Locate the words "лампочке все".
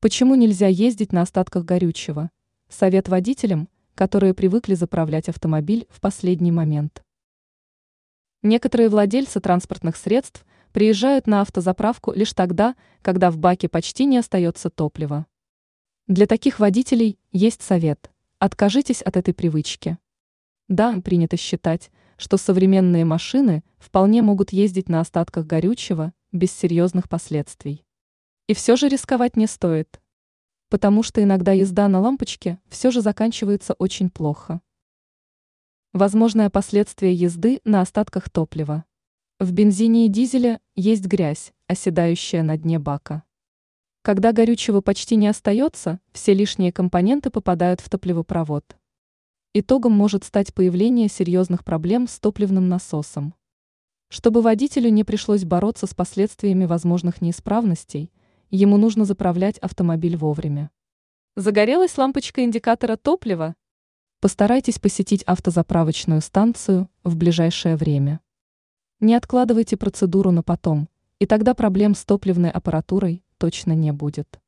32.00-32.90